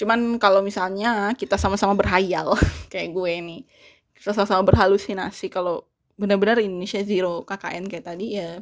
[0.00, 2.56] Cuman kalau misalnya kita sama-sama berhayal
[2.92, 3.62] kayak gue nih
[4.20, 5.88] kita sama-sama berhalusinasi kalau
[6.20, 8.60] benar-benar Indonesia zero KKN kayak tadi ya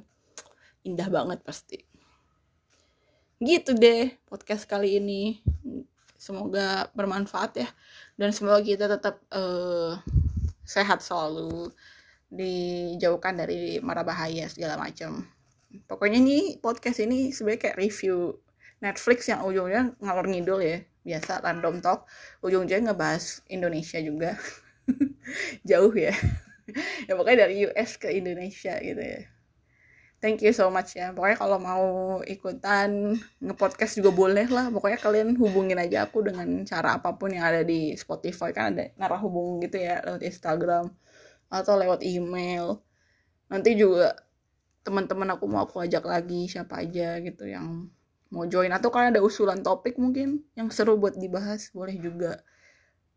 [0.87, 1.83] indah banget pasti
[3.39, 5.39] gitu deh podcast kali ini.
[6.19, 7.69] Semoga bermanfaat ya.
[8.19, 9.95] Dan semoga kita tetap uh,
[10.67, 11.71] sehat selalu.
[12.29, 15.25] Dijauhkan dari mara bahaya segala macam.
[15.87, 18.37] Pokoknya nih podcast ini sebenarnya kayak review
[18.83, 20.83] Netflix yang ujungnya ngalor ngidul ya.
[21.07, 22.11] Biasa random talk.
[22.43, 24.35] Ujung-ujungnya ngebahas Indonesia juga.
[25.69, 26.13] Jauh ya.
[27.09, 29.25] Ya pokoknya dari US ke Indonesia gitu ya
[30.19, 31.15] thank you so much ya.
[31.15, 31.87] Pokoknya kalau mau
[32.27, 34.71] ikutan ngepodcast juga boleh lah.
[34.71, 38.51] Pokoknya kalian hubungin aja aku dengan cara apa pun yang ada di Spotify.
[38.51, 40.91] Kan ada narah hubung gitu ya lewat Instagram
[41.49, 42.83] atau lewat email.
[43.49, 44.15] Nanti juga
[44.83, 47.87] teman-teman aku mau aku ajak lagi siapa aja gitu yang
[48.35, 48.75] mau join.
[48.75, 52.43] Atau kalian ada usulan topik mungkin yang seru buat dibahas boleh juga.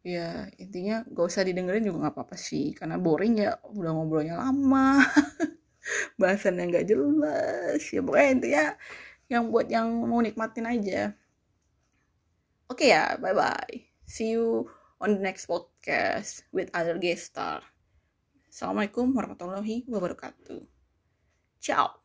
[0.02, 2.74] Ya intinya gak usah didengerin juga nggak apa-apa sih.
[2.78, 4.98] Karena boring ya udah ngobrolnya lama
[6.22, 7.82] bahasan yang gak jelas.
[7.90, 8.66] Ya pokoknya intinya
[9.32, 11.16] yang buat yang mau nikmatin aja.
[12.72, 14.68] Oke okay ya bye bye see you
[15.00, 17.64] on the next podcast with other guest star.
[18.52, 20.68] Assalamualaikum warahmatullahi wabarakatuh.
[21.64, 22.01] Ciao